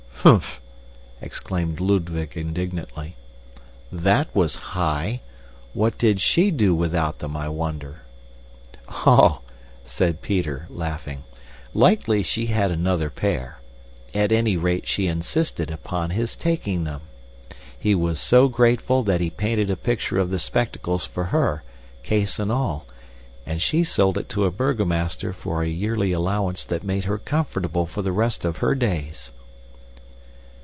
"Humph!" 0.23 0.61
exclaimed 1.19 1.79
Ludwig 1.79 2.33
indignantly. 2.35 3.15
"That 3.91 4.27
was 4.35 4.55
high! 4.55 5.21
What 5.73 5.97
did 5.97 6.21
SHE 6.21 6.51
do 6.51 6.75
without 6.75 7.17
them, 7.17 7.35
I 7.35 7.49
wonder?" 7.49 8.01
"Oh," 8.87 9.41
said 9.83 10.21
Peter, 10.21 10.67
laughing, 10.69 11.23
"likely 11.73 12.21
she 12.21 12.45
had 12.45 12.69
another 12.69 13.09
pair. 13.09 13.61
At 14.13 14.31
any 14.31 14.57
rate 14.57 14.87
she 14.87 15.07
insisted 15.07 15.71
upon 15.71 16.11
his 16.11 16.35
taking 16.35 16.83
them. 16.83 17.01
He 17.79 17.95
was 17.95 18.19
so 18.19 18.47
grateful 18.47 19.01
that 19.01 19.21
he 19.21 19.31
painted 19.31 19.71
a 19.71 19.75
picture 19.75 20.19
of 20.19 20.29
the 20.29 20.37
spectacles 20.37 21.03
for 21.03 21.23
her, 21.23 21.63
case 22.03 22.37
and 22.37 22.51
all, 22.51 22.85
and 23.43 23.59
she 23.59 23.83
sold 23.83 24.19
it 24.19 24.29
to 24.29 24.45
a 24.45 24.51
burgomaster 24.51 25.33
for 25.33 25.63
a 25.63 25.67
yearly 25.67 26.11
allowance 26.11 26.63
that 26.63 26.83
made 26.83 27.05
her 27.05 27.17
comfortable 27.17 27.87
for 27.87 28.03
the 28.03 28.11
rest 28.11 28.45
of 28.45 28.57
her 28.57 28.75
days." 28.75 29.31